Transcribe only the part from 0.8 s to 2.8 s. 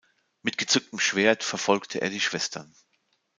Schwert verfolgte er die Schwestern.